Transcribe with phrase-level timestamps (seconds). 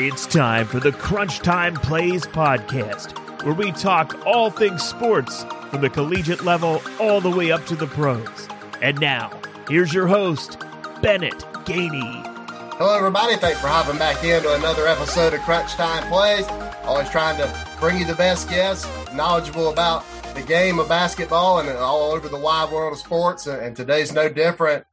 [0.00, 5.82] It's time for the Crunch Time Plays podcast, where we talk all things sports from
[5.82, 8.48] the collegiate level all the way up to the pros.
[8.82, 9.30] And now,
[9.68, 10.58] here's your host,
[11.00, 12.26] Bennett Gainey.
[12.74, 13.36] Hello, everybody.
[13.36, 16.44] Thanks for hopping back into another episode of Crunch Time Plays.
[16.82, 20.04] Always trying to bring you the best guests, knowledgeable about
[20.34, 23.46] the game of basketball and all over the wide world of sports.
[23.46, 24.86] And today's no different.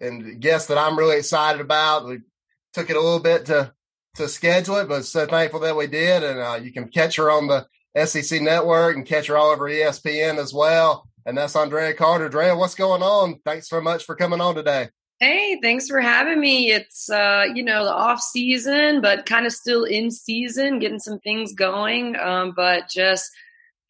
[0.00, 2.06] And guest that I'm really excited about.
[2.06, 2.20] We
[2.72, 3.74] took it a little bit to
[4.16, 6.22] to schedule it, but so thankful that we did.
[6.22, 7.66] And uh, you can catch her on the
[8.06, 11.08] SEC network and catch her all over ESPN as well.
[11.26, 12.28] And that's Andraya Carter.
[12.28, 13.40] Andraya, what's going on?
[13.44, 14.88] Thanks so much for coming on today.
[15.18, 16.72] Hey, thanks for having me.
[16.72, 21.18] It's uh, you know, the off season, but kind of still in season, getting some
[21.18, 22.16] things going.
[22.16, 23.30] Um, but just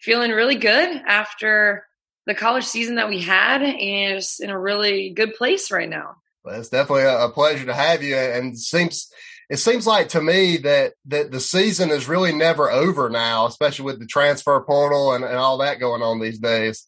[0.00, 1.86] feeling really good after
[2.26, 6.16] the college season that we had and just in a really good place right now.
[6.44, 8.16] Well, it's definitely a, pleasure to have you.
[8.16, 9.12] And seems
[9.50, 13.84] it seems like to me that that the season is really never over now, especially
[13.84, 16.86] with the transfer portal and, and all that going on these days.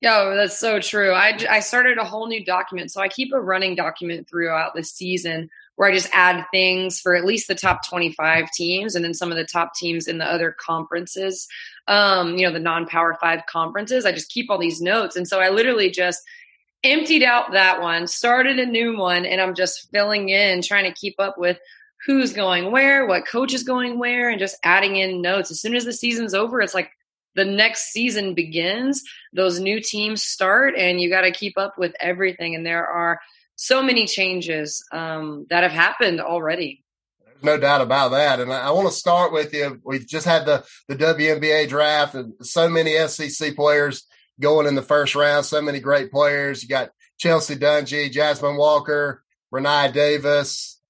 [0.00, 1.12] Yo, that's so true.
[1.12, 2.90] I, I started a whole new document.
[2.90, 7.14] So I keep a running document throughout the season where I just add things for
[7.14, 10.24] at least the top 25 teams and then some of the top teams in the
[10.24, 11.46] other conferences,
[11.86, 14.04] um, you know, the non power five conferences.
[14.04, 15.14] I just keep all these notes.
[15.14, 16.20] And so I literally just
[16.82, 20.98] emptied out that one, started a new one, and I'm just filling in, trying to
[20.98, 21.60] keep up with
[22.06, 25.50] who's going where, what coach is going where, and just adding in notes.
[25.50, 26.90] As soon as the season's over, it's like
[27.34, 31.94] the next season begins, those new teams start, and you got to keep up with
[32.00, 32.54] everything.
[32.54, 33.20] And there are
[33.56, 36.84] so many changes um, that have happened already.
[37.24, 38.40] There's no doubt about that.
[38.40, 39.80] And I, I want to start with you.
[39.84, 44.04] We've just had the, the WNBA draft, and so many SEC players
[44.40, 45.46] going in the first round.
[45.46, 46.62] So many great players.
[46.62, 49.22] You got Chelsea Dungee, Jasmine Walker,
[49.54, 50.80] Rennia Davis,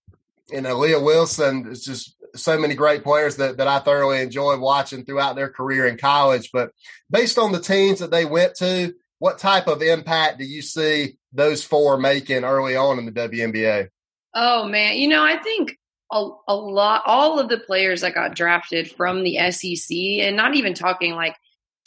[0.53, 1.67] and Aaliyah Wilson.
[1.71, 5.87] is just so many great players that, that I thoroughly enjoyed watching throughout their career
[5.87, 6.51] in college.
[6.53, 6.73] But
[7.11, 11.19] based on the teams that they went to, what type of impact do you see
[11.33, 13.89] those four making early on in the WNBA?
[14.35, 15.79] Oh man, you know, I think
[16.11, 20.55] a, a lot all of the players that got drafted from the SEC and not
[20.57, 21.37] even talking like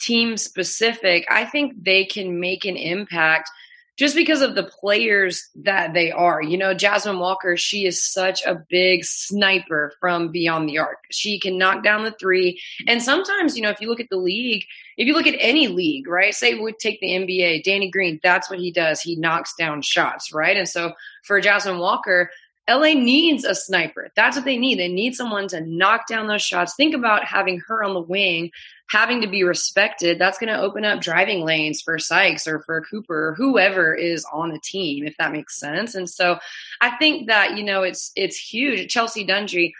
[0.00, 3.50] team specific, I think they can make an impact
[3.96, 6.42] just because of the players that they are.
[6.42, 10.98] You know, Jasmine Walker, she is such a big sniper from beyond the arc.
[11.10, 12.60] She can knock down the three.
[12.86, 14.64] And sometimes, you know, if you look at the league,
[14.96, 16.34] if you look at any league, right?
[16.34, 19.00] Say we take the NBA, Danny Green, that's what he does.
[19.00, 20.56] He knocks down shots, right?
[20.56, 20.92] And so
[21.22, 22.30] for Jasmine Walker,
[22.68, 24.10] LA needs a sniper.
[24.16, 24.78] That's what they need.
[24.78, 26.74] They need someone to knock down those shots.
[26.74, 28.50] Think about having her on the wing,
[28.90, 30.18] having to be respected.
[30.18, 34.26] That's going to open up driving lanes for Sykes or for Cooper or whoever is
[34.32, 35.94] on the team, if that makes sense.
[35.94, 36.38] And so
[36.80, 38.90] I think that, you know, it's it's huge.
[38.90, 39.72] Chelsea Dungee,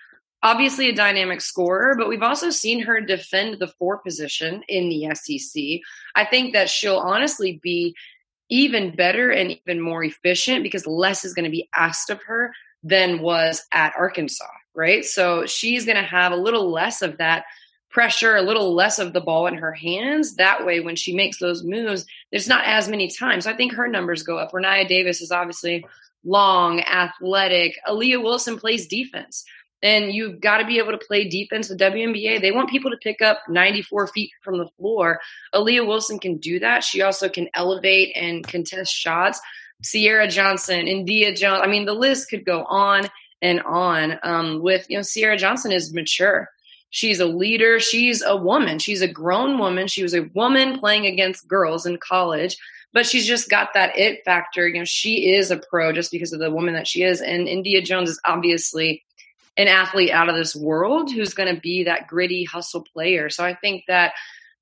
[0.45, 5.13] obviously a dynamic scorer, but we've also seen her defend the four position in the
[5.13, 5.81] SEC.
[6.15, 7.97] I think that she'll honestly be
[8.49, 12.53] even better and even more efficient because less is going to be asked of her
[12.83, 14.45] than was at Arkansas,
[14.75, 15.05] right?
[15.05, 17.45] So she's going to have a little less of that
[17.91, 20.37] pressure, a little less of the ball in her hands.
[20.37, 23.45] That way, when she makes those moves, there's not as many times.
[23.45, 24.53] So I think her numbers go up.
[24.53, 25.85] Rennia Davis is obviously
[26.23, 27.79] long, athletic.
[27.89, 29.45] Aaliyah Wilson plays defense.
[29.83, 31.69] And you've got to be able to play defense.
[31.69, 35.21] The WNBA, they want people to pick up 94 feet from the floor.
[35.55, 36.83] Aaliyah Wilson can do that.
[36.83, 39.41] She also can elevate and contest shots.
[39.83, 41.61] Ciera Johnson, N'dea Jones.
[41.63, 43.09] I mean, the list could go on
[43.43, 44.19] and on.
[44.23, 46.49] Um, with you know, Ciera Johnson is mature.
[46.91, 47.79] She's a leader.
[47.79, 48.79] She's a woman.
[48.79, 49.87] She's a grown woman.
[49.87, 52.57] She was a woman playing against girls in college,
[52.93, 54.67] but she's just got that it factor.
[54.67, 57.21] You know, she is a pro just because of the woman that she is.
[57.21, 59.05] And N'dea Jones is obviously
[59.57, 63.31] an athlete out of this world who's going to be that gritty hustle player.
[63.31, 64.13] So I think that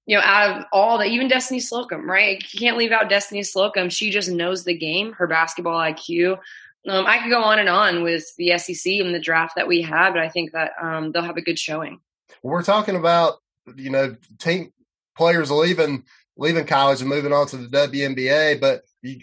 [0.07, 2.43] you know, out of all the, even Destiny Slocum, right?
[2.53, 3.89] You can't leave out Destiny Slocum.
[3.89, 6.39] She just knows the game, her basketball IQ.
[6.87, 9.83] Um, I could go on and on with the SEC and the draft that we
[9.83, 12.01] have, but I think that um, they'll have a good showing.
[12.43, 13.39] We're talking about,
[13.77, 14.73] you know, team
[15.17, 16.05] players leaving
[16.37, 19.21] leaving college and moving on to the WNBA, but you,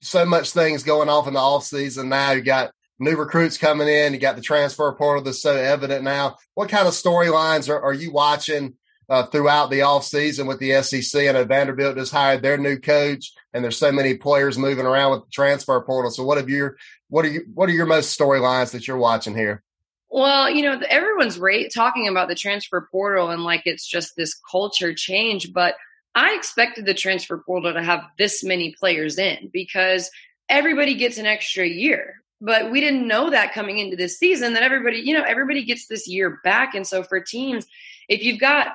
[0.00, 2.32] so much things going off in the off season now.
[2.32, 4.12] You got new recruits coming in.
[4.12, 6.36] You got the transfer portal that's so evident now.
[6.54, 8.74] What kind of storylines are, are you watching
[9.12, 11.24] uh, throughout the offseason with the SEC.
[11.24, 15.24] and Vanderbilt just hired their new coach, and there's so many players moving around with
[15.24, 16.10] the transfer portal.
[16.10, 16.78] So, what have your
[17.10, 19.62] what are you what are your most storylines that you're watching here?
[20.08, 24.34] Well, you know, everyone's rate talking about the transfer portal and like it's just this
[24.50, 25.74] culture change, but
[26.14, 30.10] I expected the transfer portal to have this many players in because
[30.48, 34.64] everybody gets an extra year but we didn't know that coming into this season that
[34.64, 36.74] everybody, you know, everybody gets this year back.
[36.74, 37.68] And so for teams,
[38.08, 38.74] if you've got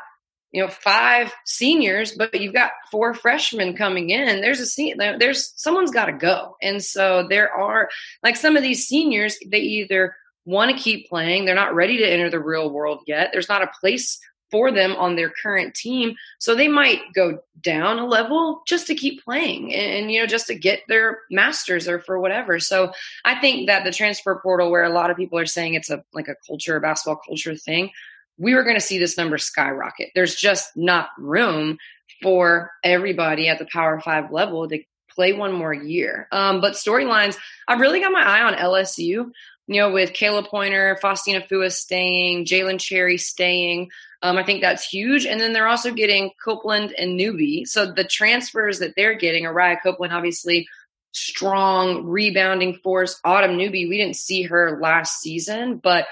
[0.51, 4.41] you know five seniors but you've got four freshmen coming in.
[4.41, 6.55] There's a there's someone's got to go.
[6.61, 7.89] And so there are
[8.23, 10.15] like some of these seniors they either
[10.47, 13.61] want to keep playing they're not ready to enter the real world yet there's not
[13.61, 14.17] a place
[14.49, 18.95] for them on their current team so they might go down a level just to
[18.95, 22.59] keep playing and, and you know just to get their masters or for whatever.
[22.59, 22.93] So
[23.25, 26.01] i think that the transfer portal where a lot of people are saying it's a
[26.13, 27.91] like a culture basketball culture thing
[28.37, 30.09] we were going to see this number skyrocket.
[30.15, 31.77] There's just not room
[32.21, 34.79] for everybody at the Power Five level to
[35.09, 36.27] play one more year.
[36.31, 37.37] Um, but storylines,
[37.67, 39.31] I've really got my eye on LSU.
[39.69, 43.89] You know, with Khayla Pointer, Faustine Aifuwa staying, Jailin Cherry staying.
[44.21, 45.25] Um, I think that's huge.
[45.25, 47.65] And then they're also getting Copeland and Newby.
[47.65, 50.67] So the transfers that they're getting, Araya Copeland, obviously
[51.11, 53.19] strong rebounding force.
[53.25, 56.07] Autumn Newby, we didn't see her last season, but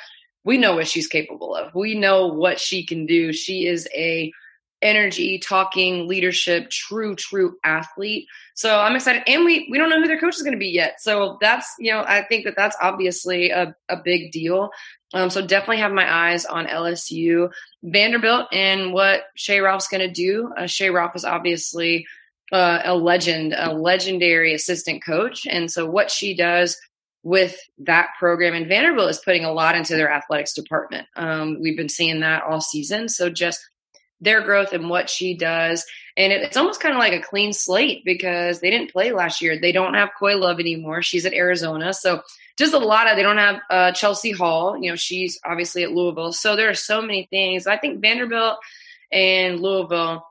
[0.45, 1.75] we know what she's capable of.
[1.75, 3.33] We know what she can do.
[3.33, 4.31] She is a
[4.81, 8.27] energy, talking, leadership, true, true athlete.
[8.53, 9.23] So I'm excited.
[9.27, 11.01] And we we don't know who their coach is going to be yet.
[11.01, 14.69] So that's you know I think that that's obviously a, a big deal.
[15.13, 17.49] Um, so definitely have my eyes on LSU,
[17.83, 20.51] Vanderbilt, and what Shea Ralph's going to do.
[20.57, 22.05] Uh, Shea Ralph is obviously
[22.51, 26.77] uh, a legend, a legendary assistant coach, and so what she does
[27.25, 28.53] with that program.
[28.53, 31.07] And Vanderbilt is putting a lot into their athletics department.
[31.15, 33.09] Um, we've been seeing that all season.
[33.09, 33.67] So just
[34.21, 35.83] their growth and what she does.
[36.15, 39.41] And it, it's almost kind of like a clean slate because they didn't play last
[39.41, 39.59] year.
[39.59, 41.01] They don't have Koi Love anymore.
[41.01, 41.95] She's at Arizona.
[41.95, 42.21] So
[42.59, 44.77] just a lot of, they don't have uh, Chelsie Hall.
[44.79, 46.31] You know, she's obviously at Louisville.
[46.31, 47.65] So there are so many things.
[47.65, 48.57] I think Vanderbilt
[49.11, 50.23] and Louisville,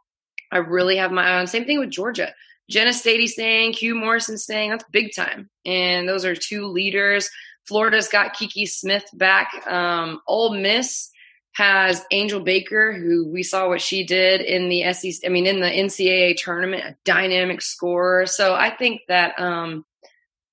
[0.53, 1.49] I really have my eye on.
[1.49, 2.33] Same thing with Georgia.
[2.71, 4.71] Jenna Staiti staying, Que Morrison staying.
[4.71, 5.51] That's big time.
[5.67, 7.31] And those are two leaders.
[7.67, 9.67] Florida's got Kiki Smith back.
[9.67, 11.11] Um, Ole Miss
[11.53, 15.61] has Angel Baker, who we saw what she did in the SEC, I mean, in
[15.61, 18.27] the NCAA tournament, a dynamic scorer.
[18.27, 19.85] So I think that um,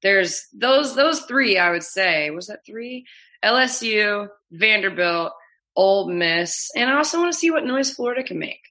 [0.04, 1.57] there's those those three.
[1.57, 3.06] I would say was that three?
[3.44, 5.34] LSU, Vanderbilt,
[5.75, 8.62] Ole Miss, and I also want to see what noise Florida can make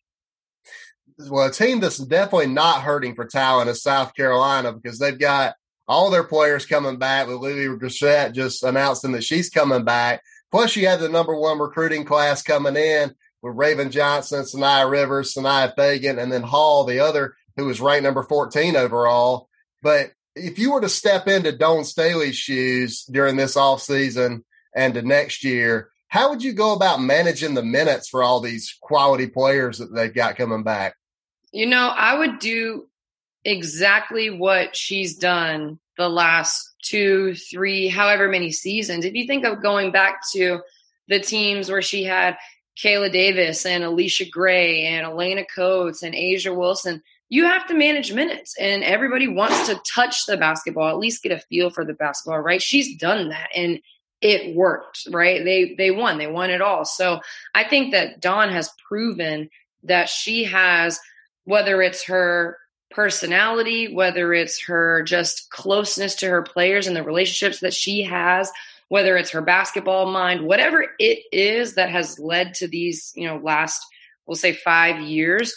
[1.29, 5.55] well, a team that's definitely not hurting for talent is South Carolina because they've got
[5.89, 7.27] all their players coming back.
[7.27, 10.23] With LeLe Grissett just announcing that she's coming back.
[10.51, 15.35] Plus, you have the number one recruiting class coming in with Raven Johnson, Saniya Rivers,
[15.35, 19.49] Sania Feagin, and then Hall, the other who was ranked number 14 overall.
[19.83, 24.45] But if you were to step into Dawn Staley's shoes during this offseason
[24.75, 28.77] and to next year, how would you go about managing the minutes for all these
[28.81, 30.95] quality players that they've got coming back?
[31.53, 32.87] You know, I would do
[33.45, 39.05] exactly what she's done the last two, three, however many seasons.
[39.05, 40.61] If you think of going back to
[41.09, 42.37] the teams where she had
[42.79, 48.13] Kaela Davis and Allisha Gray and Alaina Coates and A'ja Wilson, you have to manage
[48.13, 51.93] minutes and everybody wants to touch the basketball, at least get a feel for the
[51.93, 52.63] basketball, right?
[52.63, 53.81] She's done that and
[54.21, 55.43] it worked, right?
[55.45, 56.19] They they won.
[56.19, 56.85] They won it all.
[56.85, 57.21] So
[57.55, 59.49] I think that Dawn has proven
[59.85, 61.01] that she has
[61.45, 62.59] whether it's her
[62.91, 68.51] personality, whether it's her just closeness to her players and the relationships that she has,
[68.89, 73.37] whether it's her basketball mind, whatever it is that has led to these, you know,
[73.37, 73.81] last,
[74.27, 75.55] we'll say five years,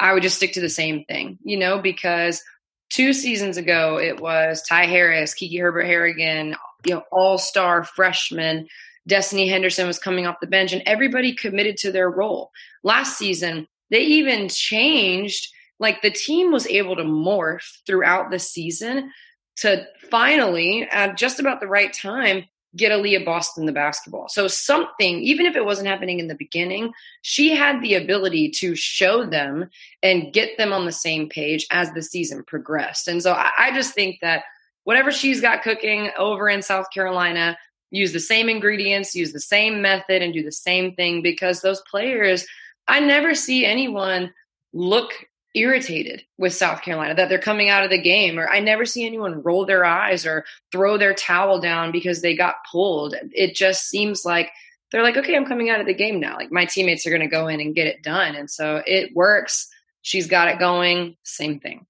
[0.00, 2.42] I would just stick to the same thing, you know, because
[2.88, 8.68] two seasons ago it was Ty Harris, Kiki Herbert Harrigan, you know, all star freshman.
[9.06, 12.52] Destiny Henderson was coming off the bench and everybody committed to their role.
[12.82, 19.12] Last season, they even changed like the team was able to morph throughout the season
[19.56, 22.44] to finally at just about the right time
[22.74, 24.28] get Aliyah Boston the basketball.
[24.30, 28.74] So something, even if it wasn't happening in the beginning, she had the ability to
[28.74, 29.68] show them
[30.02, 33.08] and get them on the same page as the season progressed.
[33.08, 34.44] And so I, I just think that
[34.84, 37.58] whatever she's got cooking over in South Carolina,
[37.90, 41.82] use the same ingredients, use the same method, and do the same thing because those
[41.90, 42.46] players–
[42.88, 44.32] I never see anyone
[44.72, 45.12] look
[45.54, 49.06] irritated with South Carolina that they're coming out of the game, or I never see
[49.06, 53.14] anyone roll their eyes or throw their towel down because they got pulled.
[53.32, 54.50] It just seems like
[54.90, 56.36] they're like, okay, I'm coming out of the game now.
[56.36, 58.34] Like my teammates are going to go in and get it done.
[58.34, 59.68] And so it works.
[60.02, 61.16] She's got it going.
[61.22, 61.86] Same thing.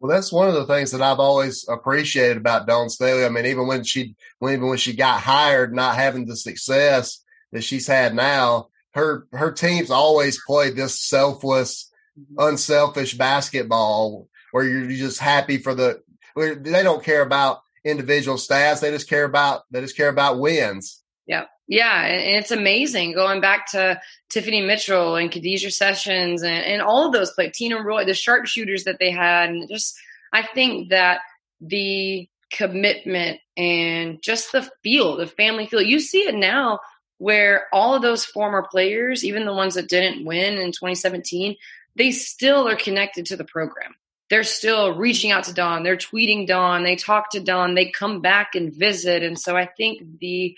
[0.00, 3.24] Well, that's one of the things that I've always appreciated about Dawn Staley.
[3.24, 7.22] I mean, even when she, when, even when she got hired, not having the success
[7.52, 12.34] that she's had now, her her teams always play this selfless, mm-hmm.
[12.38, 16.02] unselfish basketball where you're just happy for the.
[16.36, 18.80] They don't care about individual stats.
[18.80, 21.02] They just care about they just care about wins.
[21.26, 21.44] Yeah.
[21.68, 22.04] Yeah.
[22.04, 27.12] And it's amazing going back to Tiffany Mitchell and Khadijah Sessions and, and all of
[27.12, 29.50] those players, Tina Roy, the sharpshooters that they had.
[29.50, 29.96] And just,
[30.32, 31.20] I think that
[31.60, 36.80] the commitment and just the feel, the family feel, you see it now
[37.22, 41.54] where all of those former players, even the ones that didn't win in 2017,
[41.94, 43.94] they still are connected to the program.
[44.28, 45.84] They're still reaching out to Dawn.
[45.84, 46.82] They're tweeting Dawn.
[46.82, 47.76] They talk to Dawn.
[47.76, 49.22] They come back and visit.
[49.22, 50.56] And so I think the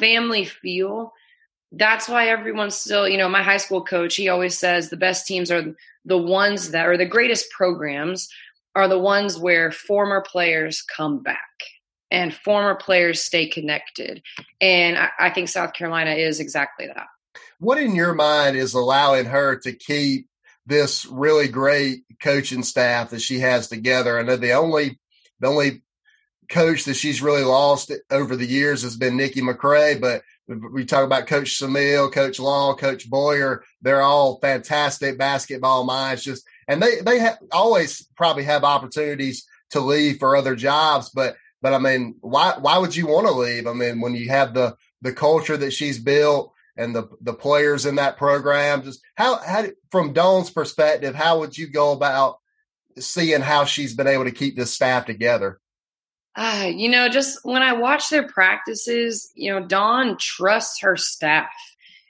[0.00, 1.12] family feel
[1.70, 5.28] that's why everyone's still, you know, my high school coach, he always says the best
[5.28, 8.28] teams are the ones that are the greatest programs
[8.74, 11.38] are the ones where former players come back
[12.10, 14.22] and former players stay connected.
[14.60, 17.06] And I, I think South Carolina is exactly that.
[17.58, 20.28] What in your mind is allowing her to keep
[20.66, 24.18] this really great coaching staff that she has together?
[24.18, 24.98] I know the only
[25.40, 25.82] the only
[26.48, 31.04] coach that she's really lost over the years has been Nikki McCray, but we talk
[31.04, 33.64] about Coach Samil, Coach Law, Coach Boyer.
[33.80, 36.22] They're all fantastic basketball minds.
[36.22, 41.36] Just and they they ha- always probably have opportunities to leave for other jobs, but
[41.64, 43.66] but I mean, why why would you want to leave?
[43.66, 47.86] I mean, when you have the the culture that she's built and the the players
[47.86, 52.36] in that program, just how how from Dawn's perspective, how would you go about
[52.98, 55.58] seeing how she's been able to keep this staff together?
[56.36, 61.48] Uh, you know, just when I watch their practices, you know, Dawn trusts her staff.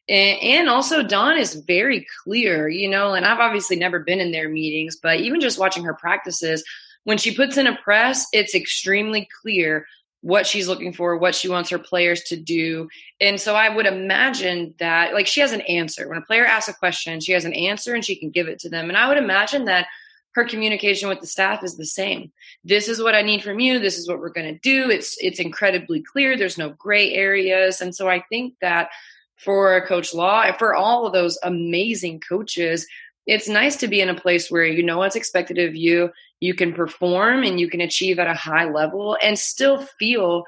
[0.08, 4.32] And, and also, Dawn is very clear, you know, and I've obviously never been in
[4.32, 6.64] their meetings, but even just watching her practices,
[7.04, 9.86] when she puts in a press, it's extremely clear
[10.22, 12.88] what she's looking for, what she wants her players to do.
[13.20, 16.08] And so I would imagine that, like, she has an answer.
[16.08, 18.58] When a player asks a question, she has an answer and she can give it
[18.60, 18.88] to them.
[18.88, 19.86] And I would imagine that
[20.34, 22.32] her communication with the staff is the same.
[22.64, 23.78] This is what I need from you.
[23.78, 24.90] This is what we're going to do.
[24.90, 26.36] It's it's incredibly clear.
[26.36, 28.88] There's no gray areas, and so I think that
[29.36, 32.86] for Coach Law and for all of those amazing coaches,
[33.26, 36.10] it's nice to be in a place where you know what's expected of you.
[36.40, 40.44] You can perform and you can achieve at a high level and still feel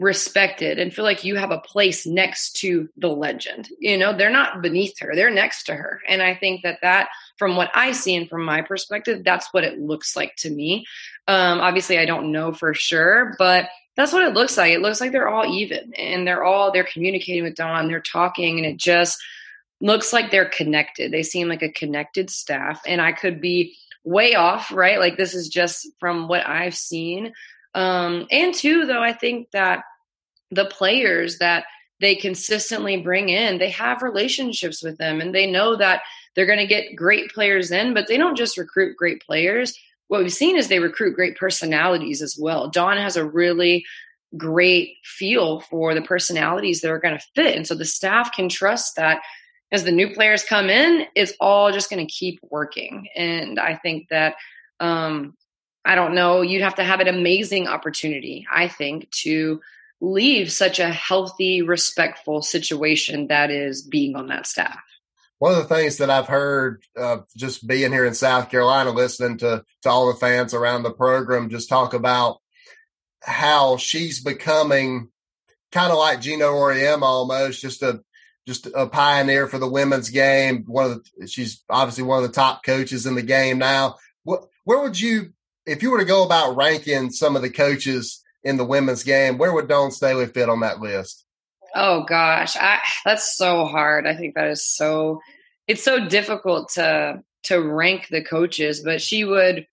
[0.00, 3.68] respected and feel like you have a place next to the legend.
[3.78, 6.00] You know, they're not beneath her, they're next to her.
[6.08, 9.62] And I think that that, from what I see and from my perspective, that's what
[9.62, 10.86] it looks like to me.
[11.28, 14.72] Um, obviously, I don't know for sure, but that's what it looks like.
[14.72, 18.56] It looks like they're all even and they're all, they're communicating with Dawn, they're talking,
[18.56, 19.22] and it just
[19.82, 21.12] looks like they're connected.
[21.12, 22.80] They seem like a connected staff.
[22.86, 24.98] And I could be way off, right?
[24.98, 27.32] Like this is just from what I've seen.
[27.74, 29.84] Um, and two, though, I think that
[30.50, 31.64] the players that
[32.00, 36.02] they consistently bring in, they have relationships with them and they know that
[36.34, 39.74] they're going to get great players in, but they don't just recruit great players.
[40.08, 42.68] What we've seen is they recruit great personalities as well.
[42.68, 43.84] Dawn has a really
[44.36, 47.56] great feel for the personalities that are going to fit.
[47.56, 49.20] And so the staff can trust that
[49.72, 53.08] as the new players come in, it's all just going to keep working.
[53.14, 54.34] And I think that
[54.80, 55.34] um,
[55.84, 59.60] I don't know, you'd have to have an amazing opportunity, I think, to
[60.00, 64.80] leave such a healthy, respectful situation that is being on that staff.
[65.38, 69.38] One of the things that I've heard uh, just being here in South Carolina, listening
[69.38, 72.40] to, to all the fans around the program, just talk about
[73.22, 75.08] how she's becoming
[75.72, 78.02] kind of like Geno Auriemma almost, just a
[78.46, 80.64] just a pioneer for the women's game.
[80.66, 83.96] One of the, she's obviously one of the top coaches in the game now.
[84.24, 85.32] What, where would you
[85.66, 89.38] if you were to go about ranking some of the coaches in the women's game,
[89.38, 91.24] where would Dawn Staley fit on that list?
[91.74, 94.06] Oh gosh, I, that's so hard.
[94.06, 95.20] I think that is so.
[95.68, 99.66] It's so difficult to to rank the coaches, but she would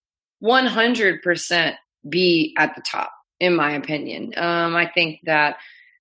[0.43, 1.75] 100%
[2.07, 4.33] be at the top, in my opinion.
[4.37, 5.57] Um, I think that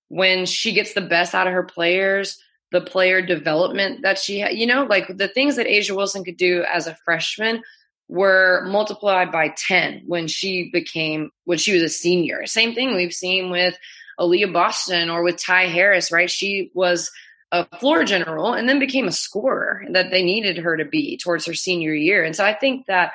[0.07, 4.53] when she gets the best out of her players, the player development that she had,
[4.53, 7.61] you know, like the things that A'ja Wilson could do as a freshman,
[8.09, 12.45] were multiplied by 10 when she became when she was a senior.
[12.45, 13.77] Same thing we've seen with
[14.19, 16.31] Aliyah Boston or with Ty Harris right?
[16.31, 17.11] She was
[17.51, 21.45] a floor general and then became a scorer that they needed her to be towards
[21.45, 22.23] her senior year.
[22.23, 23.13] And so I think that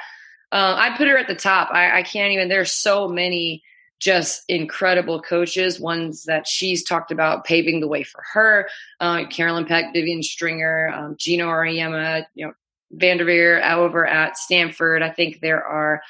[0.50, 1.71] uh, I put her at the top.
[1.73, 3.62] I, I can't even there's so many
[4.02, 8.68] just incredible coaches, ones that she's talked about paving the way for her.
[8.99, 12.52] Uh, Carolyn Peck, Vivian Stringer, um, Geno Auriemma, you know,
[12.97, 15.02] VanDerveer over at Stanford.
[15.02, 16.02] I think there are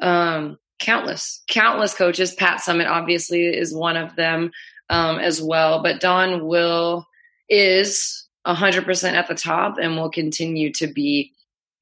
[0.00, 2.32] um, countless, countless coaches.
[2.32, 4.52] Pat Summitt obviously is one of them
[4.88, 5.82] um, as well.
[5.82, 7.08] But Dawn will
[7.48, 11.32] is 100% at the top and will continue to be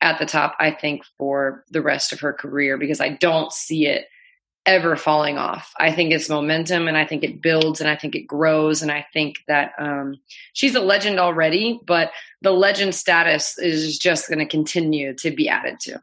[0.00, 3.87] at the top, I think, for the rest of her career because I don't see
[3.87, 4.07] it
[4.67, 5.73] ever falling off.
[5.79, 8.83] I think it's momentum and I think it builds and I think it grows.
[8.83, 10.21] And I think that um,
[10.52, 12.12] she's a legend already, but
[12.43, 16.02] the legend status is just going to continue to be added to.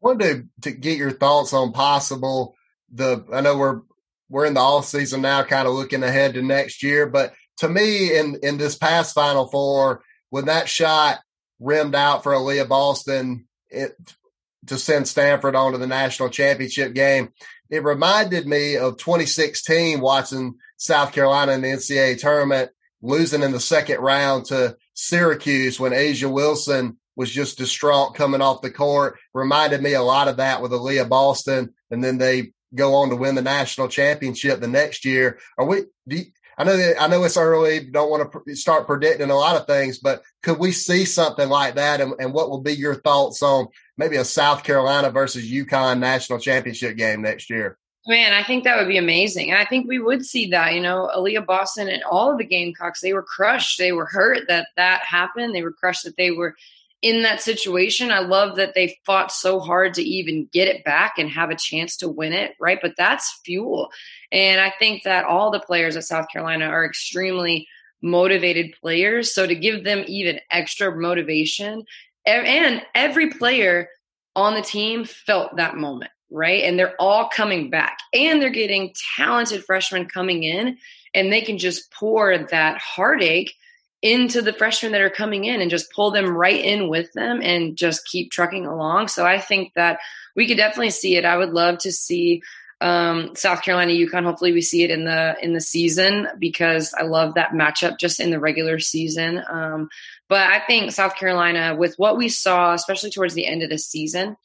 [0.00, 2.56] Wanted to, to get your thoughts on possible
[2.92, 3.82] the I know we're
[4.28, 7.06] we're in the off season now, kind of looking ahead to next year.
[7.06, 11.20] But to me, in in this past Final Four, when that shot
[11.58, 13.96] rimmed out for Aliyah Boston, it
[14.66, 17.32] to send Stanford on to the national championship game.
[17.70, 22.70] It reminded me of 2016 watching South Carolina in the NCAA tournament,
[23.02, 28.62] losing in the second round to Syracuse when A'ja Wilson was just distraught coming off
[28.62, 29.18] the court.
[29.34, 31.74] Reminded me a lot of that with Aliyah Boston.
[31.90, 35.38] And then they go on to win the national championship the next year.
[35.58, 36.24] Are we, you,
[36.60, 37.80] I know that I know it's early.
[37.80, 41.48] Don't want to pr- start predicting a lot of things, but could we see something
[41.48, 42.02] like that?
[42.02, 46.38] And, and, what will be your thoughts on maybe a South Carolina versus UConn national
[46.38, 47.78] championship game next year?
[48.06, 49.54] Man, I think that would be amazing.
[49.54, 50.74] I think we would see that.
[50.74, 53.78] You know, Aliyah Boston and all of the Gamecocks, they were crushed.
[53.78, 55.54] They were hurt that that happened.
[55.54, 56.56] They were crushed that they were
[57.00, 58.10] in that situation.
[58.10, 61.56] I love that they fought so hard to even get it back and have a
[61.56, 62.78] chance to win it, right?
[62.82, 63.90] But that's fuel.
[64.32, 67.66] And I think that all the players at South Carolina are extremely
[68.02, 69.34] motivated players.
[69.34, 71.84] So to give them even extra motivation,
[72.24, 73.88] and every player
[74.36, 76.62] on the team felt that moment, right?
[76.64, 80.78] And they're all coming back and they're getting talented freshmen coming in
[81.14, 83.54] and they can just pour that heartache
[84.02, 87.40] into the freshmen that are coming in and just pull them right in with them
[87.42, 89.08] and just keep trucking along.
[89.08, 89.98] So I think that
[90.36, 91.24] we could definitely see it.
[91.24, 92.42] I would love to see
[92.80, 94.24] um, South Carolina, UConn.
[94.24, 98.20] Hopefully, we see it in the in the season because I love that matchup just
[98.20, 99.42] in the regular season.
[99.50, 99.90] Um,
[100.28, 103.78] but I think South Carolina, with what we saw, especially towards the end of the
[103.78, 104.36] season,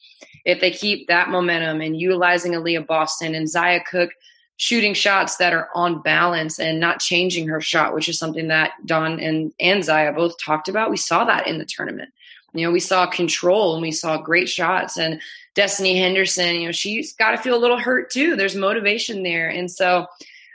[0.44, 4.12] if they keep that momentum and utilizing Aliyah Boston and Zia Cooke
[4.58, 8.72] shooting shots that are on balance and not changing her shot, which is something that
[8.84, 10.90] Dawn and, and Zia both talked about.
[10.90, 12.10] We saw that in the tournament.
[12.52, 14.96] You know, we saw control and we saw great shots.
[14.96, 15.20] And
[15.56, 18.36] Destiny Henderson, you know, she's got to feel a little hurt too.
[18.36, 19.48] There's motivation there.
[19.48, 20.06] And so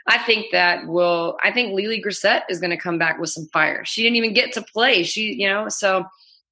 [0.06, 3.46] I think that will, I think LeLe Grissett is going to come back with some
[3.52, 3.84] fire.
[3.84, 5.02] She didn't even get to play.
[5.02, 6.06] She, you know, so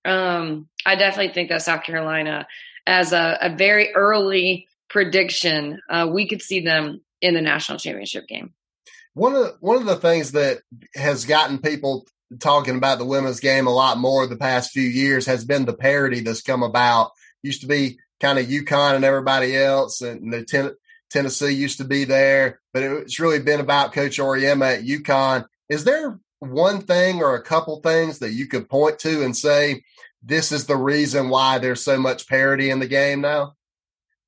[0.05, 2.47] um, I definitely think that South Carolina,
[2.87, 8.27] as a, a very early prediction, uh, we could see them in the national championship
[8.27, 8.53] game.
[9.15, 10.63] One of the, one of the things that
[10.95, 12.07] has gotten people
[12.39, 15.73] talking about the women's game a lot more the past few years has been the
[15.73, 17.13] parity that's come about.
[17.43, 20.73] Used to be kind of UConn and everybody else, and the ten,
[21.11, 25.47] Tennessee used to be there, but it's really been about Coach Auriemma at UConn.
[25.69, 29.83] Is there one thing or a couple things that you could point to and say
[30.23, 33.55] this is the reason why there's so much parity in the game now?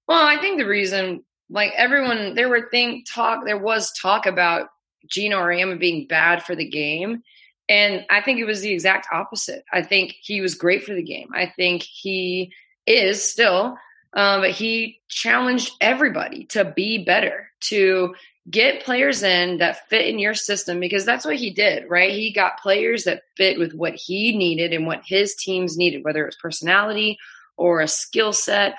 [0.09, 4.69] Well, I think the reason, like everyone, there were think talk, there was talk about
[5.07, 7.23] Geno Auriemma being bad for the game,
[7.69, 9.65] and I think it was the exact opposite.
[9.73, 11.29] I think he was great for the game.
[11.35, 12.53] I think he
[12.87, 13.77] is still,
[14.15, 18.15] um, but he challenged everybody to be better, to
[18.51, 22.13] get players in that fit in your system because that's what he did, right?
[22.13, 26.23] He got players that fit with what he needed and what his teams needed, whether
[26.23, 27.19] it was personality
[27.57, 28.75] or a skill set.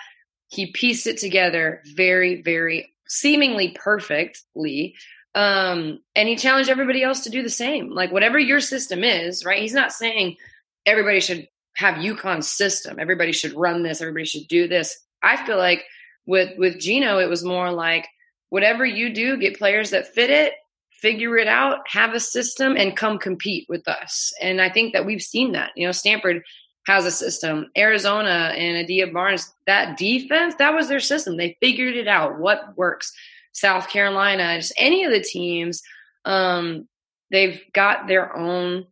[0.49, 4.95] He pieced it together very, very seemingly perfectly
[5.35, 7.89] um, and he challenged everybody else to do the same.
[7.89, 9.61] Like whatever your system is, right?
[9.61, 10.37] He's not saying
[10.85, 12.99] everybody should have UConn's system.
[12.99, 14.01] Everybody should run this.
[14.01, 14.97] Everybody should do this.
[15.21, 15.83] I feel like
[16.25, 18.07] with with Geno, it was more like
[18.49, 20.53] whatever you do, get players that fit it,
[20.91, 24.31] figure it out, have a system, and come compete with us.
[24.41, 25.71] And I think that we've seen that.
[25.75, 26.43] You know, Stanford
[26.85, 27.71] has a system.
[27.77, 31.37] Arizona and Adia Barnes, that defense, that was their system.
[31.37, 32.39] They figured it out.
[32.39, 33.11] What works.
[33.53, 35.83] South Carolina, just any of the teams,
[36.25, 36.87] um,
[37.31, 38.87] they've got their own.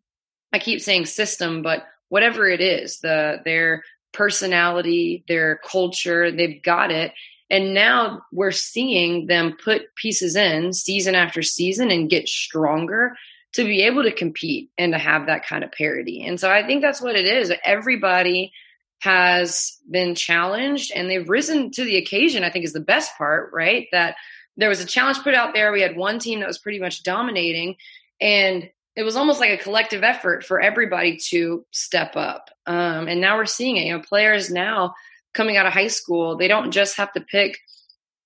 [0.53, 6.91] I keep saying system, but whatever it is, the their personality, their culture, they've got
[6.91, 7.13] it.
[7.49, 13.13] And now we're seeing them put pieces in season after season and get stronger
[13.53, 16.25] to be able to compete and to have that kind of parity.
[16.25, 17.53] And so I think that's what it is.
[17.63, 18.51] Everybody
[18.99, 23.51] has been challenged and they've risen to the occasion, I think is the best part,
[23.53, 23.87] right?
[23.93, 24.15] That
[24.57, 25.71] there was a challenge put out there.
[25.71, 27.77] We had one team that was pretty much dominating,
[28.19, 32.49] and it was almost like a collective effort for everybody to step up.
[32.67, 33.85] Um, and now we're seeing it.
[33.85, 34.93] You know, players now
[35.33, 37.57] coming out of high school, they don't just have to pick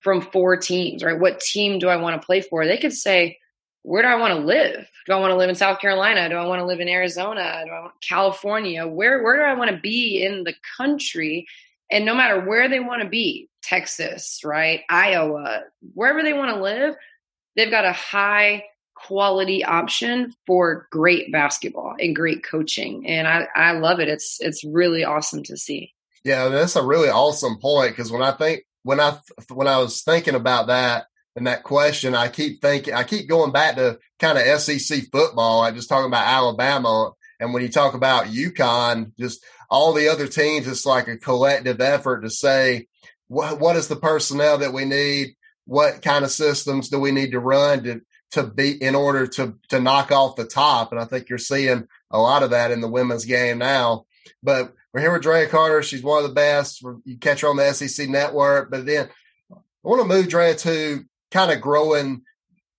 [0.00, 1.18] from four teams, right?
[1.18, 2.66] What team do I want to play for?
[2.66, 3.38] They could say,
[3.82, 4.88] where do I want to live?
[5.06, 6.28] Do I want to live in South Carolina?
[6.28, 7.62] Do I want to live in Arizona?
[7.64, 8.86] Do I want California?
[8.86, 11.46] Where where do I want to be in the country?
[11.88, 15.62] And no matter where they want to be, Texas, right, Iowa,
[15.94, 16.96] wherever they want to live,
[17.54, 18.64] they've got a high
[18.96, 23.06] quality option for great basketball and great coaching.
[23.06, 24.08] And I, I love it.
[24.08, 25.92] It's it's really awesome to see.
[26.24, 29.18] Yeah, that's a really awesome point because when I think when I
[29.52, 31.06] when I was thinking about that
[31.36, 35.62] and that question, I keep thinking I keep going back to kind of SEC football.
[35.62, 40.26] I just talking about Alabama, and when you talk about UConn, just all the other
[40.26, 42.86] teams, it's like a collective effort to say
[43.28, 47.32] what what is the personnel that we need, what kind of systems do we need
[47.32, 48.00] to run to
[48.32, 50.92] to be in order to to knock off the top.
[50.92, 54.06] And I think you're seeing a lot of that in the women's game now.
[54.42, 55.82] But we're here with Drea Carter.
[55.82, 56.82] She's one of the best.
[57.04, 58.70] You catch her on the SEC network.
[58.70, 59.08] But then
[59.50, 62.22] I want to move Drea to kind of growing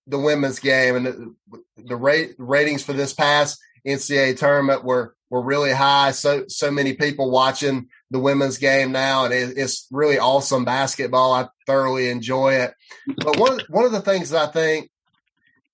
[0.08, 1.36] the women's game and the,
[1.78, 6.12] the rate ratings for this past NCAA tournament were were really high.
[6.12, 11.34] So so many people watching the women's game now, and it, it's really awesome basketball.
[11.34, 12.74] I thoroughly enjoy it.
[13.18, 14.90] But one one of the things that I think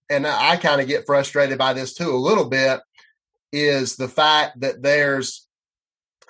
[0.10, 2.82] and I kind of get frustrated by this too a little bit,
[3.52, 5.48] is the fact that there's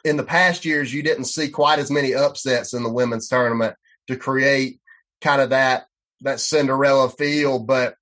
[0.03, 3.75] in the past years you didn't see quite as many upsets in the women's tournament
[4.07, 4.79] to create
[5.21, 5.85] kind of that
[6.21, 7.59] that Cinderella feel.
[7.59, 7.95] But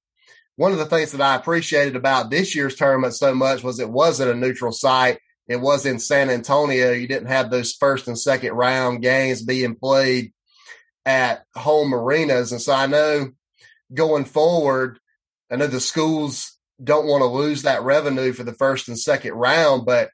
[0.56, 3.90] one of the things that I appreciated about this year's tournament so much was it
[3.90, 5.20] wasn't a neutral site.
[5.48, 6.92] It was in San Antonio.
[6.92, 10.34] You didn't have those first and second round games being played
[11.06, 12.52] at home arenas.
[12.52, 13.32] And so I know
[13.94, 15.00] going forward,
[15.52, 19.34] I know the schools don't want to lose that revenue for the first and second
[19.34, 20.10] round, but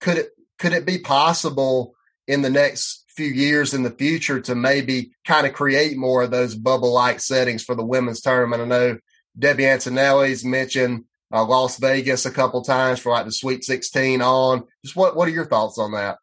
[0.00, 1.94] could it could it be possible
[2.26, 6.30] in the next few years in the future to maybe kind of create more of
[6.30, 8.62] those bubble like settings for the women's tournament?
[8.62, 8.98] I know
[9.38, 14.64] Debbie Antonelli's mentioned uh, Las Vegas a couple times for like the Sweet 16 on.
[14.84, 16.18] Just what what are your thoughts on that?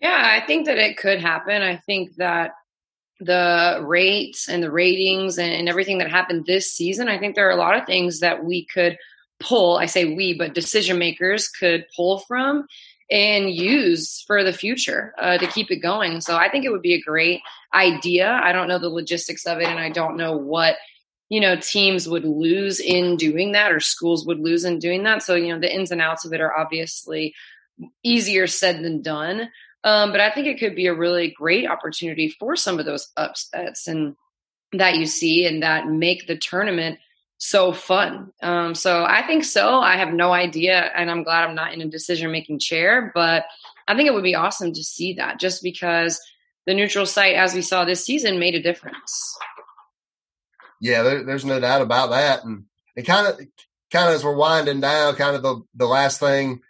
[0.00, 1.62] Yeah, I think that it could happen.
[1.62, 2.52] I think that
[3.20, 7.56] the rates and the ratings and everything that happened this season, I think there are
[7.56, 8.98] a lot of things that we could
[9.40, 9.78] pull.
[9.78, 12.66] I say we, but decision makers could pull from
[13.10, 16.20] and use for the future uh, to keep it going.
[16.20, 17.40] So I think it would be a great
[17.72, 18.40] idea.
[18.42, 20.76] I don't know the logistics of it, and I don't know what
[21.28, 25.22] you know teams would lose in doing that or schools would lose in doing that.
[25.22, 27.34] So you know the ins and outs of it are obviously
[28.02, 29.50] easier said than done.
[29.84, 33.12] Um, but I think it could be a really great opportunity for some of those
[33.16, 34.16] upsets and
[34.72, 36.98] that you see and that make the tournament
[37.38, 38.32] so fun.
[38.42, 39.80] Um, so I think so.
[39.80, 43.44] I have no idea, and I'm glad I'm not in a decision making chair, but
[43.86, 46.20] I think it would be awesome to see that just because
[46.66, 49.36] the neutral site, as we saw this season, made a difference.
[50.80, 52.44] Yeah, there, there's no doubt about that.
[52.44, 52.64] And
[52.96, 53.38] it kind of,
[53.92, 56.62] kind of as we're winding down, kind of the, the last thing,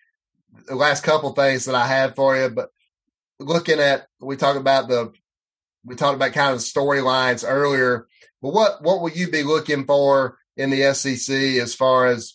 [0.66, 2.70] the last couple things that I had for you, but
[3.38, 5.12] looking at we talked about the
[5.84, 8.06] we talked about kind of storylines earlier,
[8.42, 12.34] but what what will you be looking for in the SEC as far as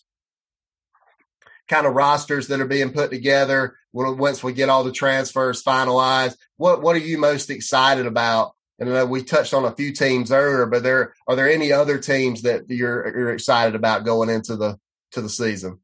[1.67, 6.35] kind of rosters that are being put together once we get all the transfers finalized?
[6.57, 8.53] What what are you most excited about?
[8.79, 12.43] And we touched on a few teams earlier, but there are there any other teams
[12.43, 14.79] that you're you're excited about going into the
[15.11, 15.79] to the season?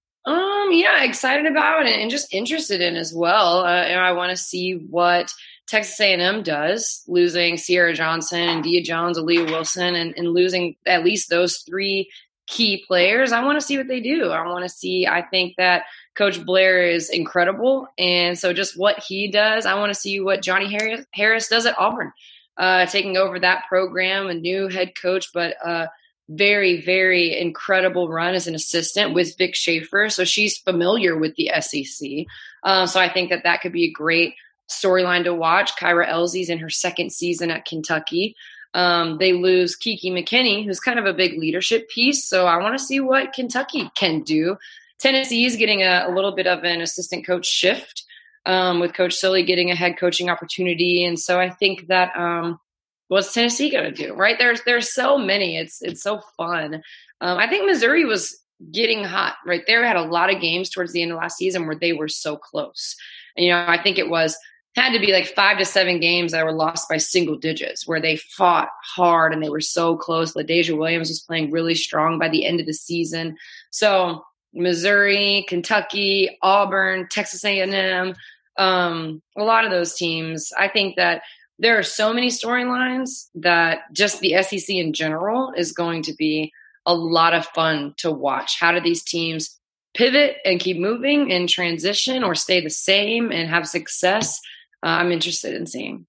[0.67, 3.61] Um, yeah, excited about it and just interested in as well.
[3.65, 5.31] Uh, and I want to see what
[5.67, 11.03] Texas A&M does, losing Ciera Johnson and N'dea Jones, Aaliyah Wilson, and, and losing at
[11.03, 12.09] least those three
[12.47, 13.31] key players.
[13.31, 14.29] I want to see what they do.
[14.29, 15.05] I want to see.
[15.05, 15.83] I think that
[16.15, 20.41] Coach Blair is incredible, and so just what he does, I want to see what
[20.41, 22.13] Johnnie Harris, Harris does at Auburn,
[22.57, 25.55] uh, taking over that program, a new head coach, but.
[25.63, 25.87] Uh,
[26.29, 30.09] very, very incredible run as an assistant with Vic Schaefer.
[30.09, 32.25] So she's familiar with the SEC.
[32.63, 34.35] Uh, so I think that that could be a great
[34.69, 35.75] storyline to watch.
[35.77, 38.35] Kyra Elzy's in her second season at Kentucky.
[38.73, 42.25] Um, they lose KeKe McKinney, who's kind of a big leadership piece.
[42.25, 44.57] So I want to see what Kentucky can do.
[44.99, 48.03] Tennessee is getting a, a, little bit of an assistant coach shift
[48.45, 51.05] um, with Coach Sully getting a head coaching opportunity.
[51.05, 52.59] And so I think that um,
[53.07, 54.13] what's Tennessee going to do?
[54.13, 54.37] Right?
[54.37, 55.57] There's there's so many.
[55.57, 56.81] It's it's so fun.
[57.21, 58.37] Um, I think Missouri was
[58.71, 59.85] getting hot right there.
[59.85, 62.37] Had a lot of games towards the end of last season where they were so
[62.37, 62.95] close.
[63.35, 64.37] And you know, I think it was
[64.75, 67.99] had to be like five to seven games that were lost by single digits where
[67.99, 70.33] they fought hard and they were so close.
[70.33, 73.37] LaDazhia Williams was playing really strong by the end of the season.
[73.71, 78.13] So Missouri, Kentucky, Auburn, Texas A&M,
[78.57, 80.51] um, a lot of those teams.
[80.57, 81.23] I think that
[81.59, 86.51] there are so many storylines that just the SEC in general is going to be
[86.85, 88.59] a lot of fun to watch.
[88.59, 89.59] How do these teams
[89.95, 94.39] pivot and keep moving and transition or stay the same and have success?
[94.83, 96.05] Uh, I'm interested in seeing.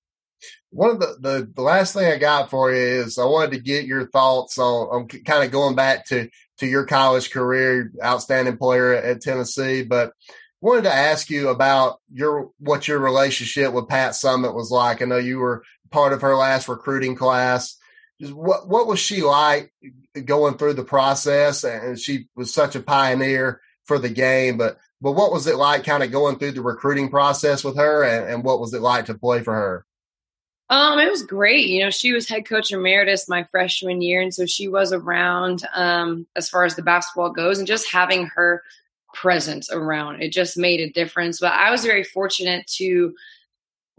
[0.71, 3.61] one of the, the, the last thing I got for you is I wanted to
[3.61, 8.59] get your thoughts on, on kind of going back to, to your college career, outstanding
[8.59, 10.13] player at Tennessee, but
[10.61, 15.01] wanted to ask you about your, what your relationship with Pat Summitt was like.
[15.01, 17.77] I know you were part of her last recruiting class.
[18.21, 19.73] Just what, what was she like
[20.25, 21.65] going through the process?
[21.65, 25.85] And she was such a pioneer for the game, but, but what was it like
[25.85, 29.07] kind of going through the recruiting process with her and, and what was it like
[29.07, 29.87] to play for her?
[30.71, 31.67] Um, it was great.
[31.69, 35.63] You know, she was head coach emeritus my freshman year, and so she was around
[35.75, 38.63] um, as far as the basketball goes, and just having her
[39.21, 41.41] presence around it just made a difference.
[41.41, 43.15] But I was very fortunate to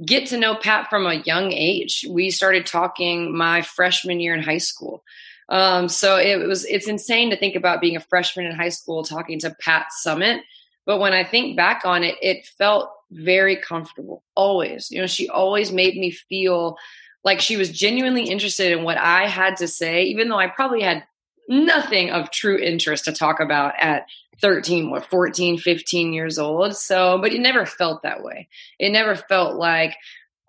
[0.05, 2.05] get to know Pat from a young age.
[2.10, 5.03] We started talking my freshman year in high school.
[5.49, 9.03] Um, so it was it's insane to think about being a freshman in high school
[9.03, 10.41] talking to Pat Summitt.
[10.86, 15.27] But when I think back on it, it felt very comfortable always you know she
[15.29, 16.77] always made me feel
[17.23, 20.82] like she was genuinely interested in what i had to say even though i probably
[20.82, 21.03] had
[21.47, 24.05] nothing of true interest to talk about at
[24.41, 26.75] 13 what 14 15 years old.
[26.75, 28.47] So but it never felt that way.
[28.78, 29.95] It never felt like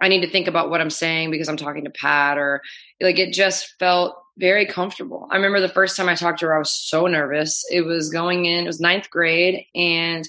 [0.01, 2.63] i need to think about what i'm saying because i'm talking to pat or
[3.03, 5.29] like it just felt very comfortable.
[5.31, 7.65] I remember the first time i talked to her i was so nervous.
[7.71, 10.27] It was going in it was ninth grade and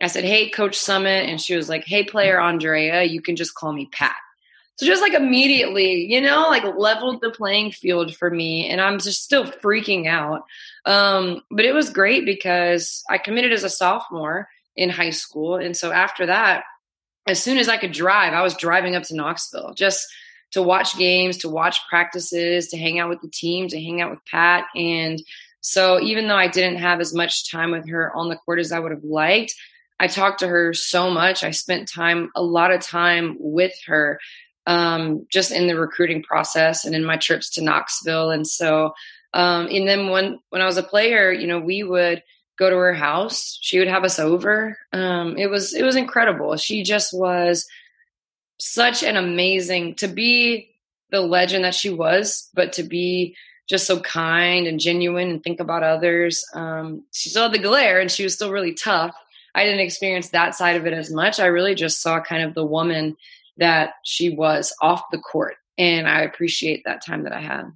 [0.00, 3.54] I said, Hey, Coach Summitt And she was like, Hey, player Andraya, you can just
[3.54, 4.16] call me Pat.
[4.76, 8.68] So just like immediately, you know, like leveled the playing field for me.
[8.68, 10.44] And I'm just still freaking out.
[10.84, 15.56] Um, but it was great because I committed as a sophomore in high school.
[15.56, 16.64] And so after that,
[17.26, 20.06] as soon as I could drive, I was driving up to Knoxville just
[20.52, 24.10] to watch games, to watch practices, to hang out with the team, to hang out
[24.10, 24.66] with Pat.
[24.76, 25.22] And
[25.60, 28.72] so even though I didn't have as much time with her on the court as
[28.72, 29.54] I would have liked,
[29.98, 31.42] I talked to her so much.
[31.42, 34.20] I spent time, a lot of time with her,
[34.66, 38.30] um, just in the recruiting process and in my trips to Knoxville.
[38.30, 38.94] And so,
[39.32, 42.22] um, and then when, when I was a player, you know, we would
[42.58, 43.58] go to her house.
[43.60, 44.78] She would have us over.
[44.92, 46.56] Um, it was, it was incredible.
[46.56, 47.66] She just was
[48.58, 50.70] such an amazing to be
[51.10, 53.36] the legend that she was, but to be
[53.68, 56.44] just so kind and genuine and think about others.
[56.54, 59.14] Um, she had the glare and she was still really tough
[59.56, 61.40] I didn't experience that side of it as much.
[61.40, 63.16] I really just saw kind of the woman
[63.58, 65.56] that she was off the court.
[65.78, 67.72] And I appreciate that time that I had.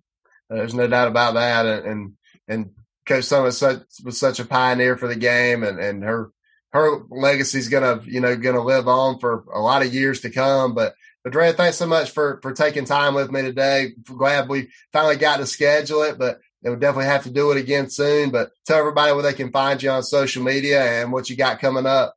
[0.48, 1.66] There's no doubt about that.
[1.66, 2.12] And, and,
[2.48, 2.70] and
[3.06, 6.30] Coach Summitt was such, was such a pioneer for the game and, and her,
[6.72, 10.30] her legacy is gonna, you know, gonna live on for a lot of years to
[10.30, 10.74] come.
[10.74, 13.92] But, but Drea, thanks so much for, for taking time with me today.
[14.04, 17.88] Glad we finally got to schedule it, but would definitely have to do it again
[17.88, 18.30] soon.
[18.30, 21.60] But tell everybody where they can find you on social media and what you got
[21.60, 22.14] coming up.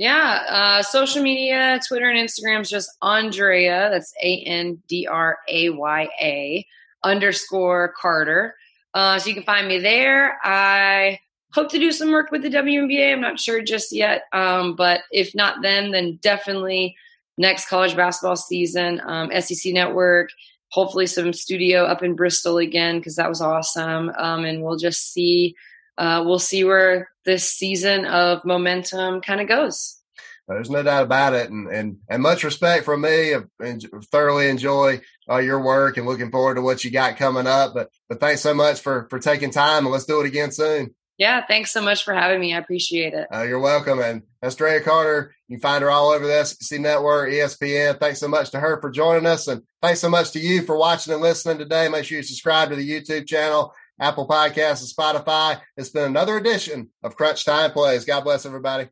[0.00, 3.90] Yeah, uh, social media, Twitter and Instagram is just Andraya.
[3.90, 6.66] That's A N D R A Y A
[7.04, 8.54] underscore Carter.
[8.94, 10.38] Uh, so you can find me there.
[10.42, 11.20] I
[11.52, 13.12] hope to do some work with the WNBA.
[13.12, 16.96] I'm not sure just yet, um, but if not then, then definitely
[17.36, 19.02] next college basketball season.
[19.04, 20.30] Um, SEC Network
[20.70, 24.10] hopefully some studio up in Bristol again because that was awesome.
[24.16, 25.54] Um, and we'll just see
[25.98, 29.96] uh, we'll see where this season of momentum kind of goes.
[30.48, 33.34] There's no doubt about it, and and and much respect from me.
[33.34, 33.42] I
[34.10, 37.72] thoroughly enjoy uh, your work and looking forward to what you got coming up.
[37.72, 40.94] But but thanks so much for for taking time, and let's do it again soon.
[41.20, 42.54] Yeah, thanks so much for having me.
[42.54, 43.28] I appreciate it.
[43.30, 44.00] Uh, you're welcome.
[44.00, 45.34] And that's Drea Carter.
[45.48, 48.00] You find her all over the SEC Network, ESPN.
[48.00, 49.46] Thanks so much to her for joining us.
[49.46, 51.90] And thanks so much to you for watching and listening today.
[51.90, 55.60] Make sure you subscribe to the YouTube channel, Apple Podcasts, and Spotify.
[55.76, 58.04] It's been another edition of Crunch Time Plays.
[58.04, 58.88] God bless everybody.